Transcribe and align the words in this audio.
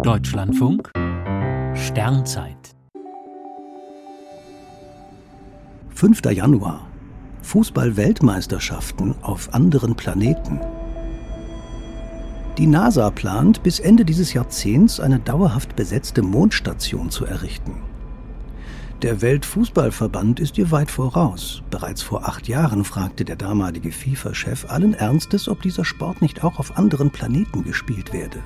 Deutschlandfunk 0.00 0.90
Sternzeit 1.74 2.74
5. 5.94 6.24
Januar 6.32 6.88
Fußball-Weltmeisterschaften 7.42 9.14
auf 9.20 9.54
anderen 9.54 9.94
Planeten. 9.94 10.58
Die 12.58 12.66
NASA 12.66 13.10
plant, 13.10 13.62
bis 13.62 13.78
Ende 13.78 14.04
dieses 14.04 14.32
Jahrzehnts 14.32 14.98
eine 14.98 15.20
dauerhaft 15.20 15.76
besetzte 15.76 16.22
Mondstation 16.22 17.10
zu 17.10 17.26
errichten. 17.26 17.74
Der 19.02 19.20
Weltfußballverband 19.20 20.40
ist 20.40 20.58
ihr 20.58 20.70
weit 20.70 20.90
voraus. 20.90 21.62
Bereits 21.70 22.02
vor 22.02 22.26
acht 22.26 22.48
Jahren 22.48 22.84
fragte 22.84 23.24
der 23.24 23.36
damalige 23.36 23.92
FIFA-Chef 23.92 24.70
allen 24.70 24.94
Ernstes, 24.94 25.48
ob 25.48 25.60
dieser 25.60 25.84
Sport 25.84 26.22
nicht 26.22 26.42
auch 26.42 26.58
auf 26.58 26.78
anderen 26.78 27.10
Planeten 27.10 27.62
gespielt 27.62 28.12
werde. 28.12 28.38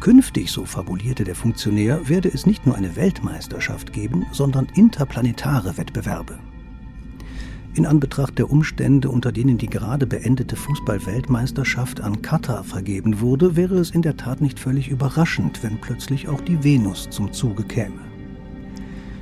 Künftig, 0.00 0.50
so 0.50 0.64
fabulierte 0.64 1.24
der 1.24 1.34
Funktionär, 1.34 2.08
werde 2.08 2.30
es 2.32 2.46
nicht 2.46 2.64
nur 2.64 2.74
eine 2.74 2.96
Weltmeisterschaft 2.96 3.92
geben, 3.92 4.24
sondern 4.32 4.66
interplanetare 4.74 5.76
Wettbewerbe. 5.76 6.38
In 7.74 7.84
Anbetracht 7.84 8.38
der 8.38 8.50
Umstände, 8.50 9.10
unter 9.10 9.30
denen 9.30 9.58
die 9.58 9.68
gerade 9.68 10.06
beendete 10.06 10.56
Fußball-Weltmeisterschaft 10.56 12.00
an 12.00 12.22
Katar 12.22 12.64
vergeben 12.64 13.20
wurde, 13.20 13.56
wäre 13.56 13.76
es 13.76 13.90
in 13.90 14.00
der 14.00 14.16
Tat 14.16 14.40
nicht 14.40 14.58
völlig 14.58 14.88
überraschend, 14.88 15.62
wenn 15.62 15.78
plötzlich 15.78 16.28
auch 16.28 16.40
die 16.40 16.64
Venus 16.64 17.10
zum 17.10 17.30
Zuge 17.32 17.62
käme. 17.62 18.00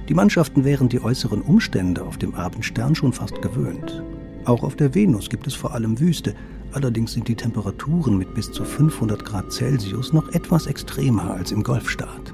Die 0.08 0.14
Mannschaften 0.14 0.64
wären 0.64 0.88
die 0.88 1.02
äußeren 1.02 1.42
Umstände 1.42 2.04
auf 2.04 2.18
dem 2.18 2.36
Abendstern 2.36 2.94
schon 2.94 3.12
fast 3.12 3.42
gewöhnt. 3.42 4.02
Auch 4.48 4.62
auf 4.62 4.76
der 4.76 4.94
Venus 4.94 5.28
gibt 5.28 5.46
es 5.46 5.52
vor 5.52 5.74
allem 5.74 6.00
Wüste, 6.00 6.34
allerdings 6.72 7.12
sind 7.12 7.28
die 7.28 7.34
Temperaturen 7.34 8.16
mit 8.16 8.32
bis 8.32 8.50
zu 8.50 8.64
500 8.64 9.22
Grad 9.22 9.52
Celsius 9.52 10.14
noch 10.14 10.30
etwas 10.30 10.66
extremer 10.66 11.34
als 11.34 11.52
im 11.52 11.62
Golfstaat. 11.62 12.32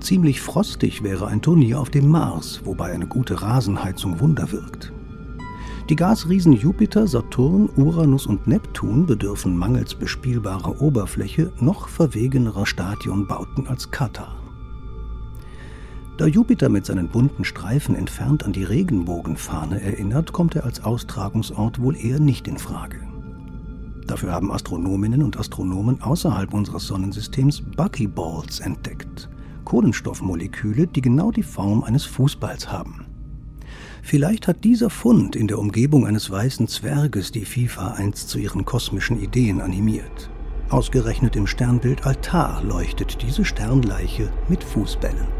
Ziemlich 0.00 0.42
frostig 0.42 1.02
wäre 1.02 1.26
ein 1.28 1.40
Turnier 1.40 1.80
auf 1.80 1.88
dem 1.88 2.08
Mars, 2.08 2.60
wobei 2.64 2.92
eine 2.92 3.06
gute 3.06 3.40
Rasenheizung 3.40 4.20
Wunder 4.20 4.52
wirkt. 4.52 4.92
Die 5.88 5.96
Gasriesen 5.96 6.52
Jupiter, 6.52 7.06
Saturn, 7.06 7.70
Uranus 7.76 8.26
und 8.26 8.46
Neptun 8.46 9.06
bedürfen 9.06 9.56
mangels 9.56 9.94
bespielbarer 9.94 10.82
Oberfläche 10.82 11.50
noch 11.60 11.88
verwegenerer 11.88 12.66
Stadionbauten 12.66 13.66
als 13.68 13.90
Katar. 13.90 14.47
Da 16.18 16.26
Jupiter 16.26 16.68
mit 16.68 16.84
seinen 16.84 17.06
bunten 17.06 17.44
Streifen 17.44 17.94
entfernt 17.94 18.44
an 18.44 18.52
die 18.52 18.64
Regenbogenfahne 18.64 19.80
erinnert, 19.80 20.32
kommt 20.32 20.56
er 20.56 20.64
als 20.64 20.82
Austragungsort 20.82 21.80
wohl 21.80 21.96
eher 21.96 22.18
nicht 22.18 22.48
in 22.48 22.58
Frage. 22.58 22.98
Dafür 24.04 24.32
haben 24.32 24.50
Astronominnen 24.50 25.22
und 25.22 25.38
Astronomen 25.38 26.02
außerhalb 26.02 26.52
unseres 26.52 26.88
Sonnensystems 26.88 27.62
Buckyballs 27.76 28.58
entdeckt. 28.58 29.28
Kohlenstoffmoleküle, 29.64 30.88
die 30.88 31.02
genau 31.02 31.30
die 31.30 31.44
Form 31.44 31.84
eines 31.84 32.04
Fußballs 32.04 32.72
haben. 32.72 33.06
Vielleicht 34.02 34.48
hat 34.48 34.64
dieser 34.64 34.90
Fund 34.90 35.36
in 35.36 35.46
der 35.46 35.60
Umgebung 35.60 36.04
eines 36.04 36.28
weißen 36.28 36.66
Zwerges 36.66 37.30
die 37.30 37.44
FIFA 37.44 37.92
einst 37.92 38.28
zu 38.28 38.38
ihren 38.38 38.64
kosmischen 38.64 39.22
Ideen 39.22 39.60
animiert. 39.60 40.30
Ausgerechnet 40.68 41.36
im 41.36 41.46
Sternbild 41.46 42.04
Altar 42.04 42.64
leuchtet 42.64 43.22
diese 43.22 43.44
Sternleiche 43.44 44.32
mit 44.48 44.64
Fußbällen. 44.64 45.37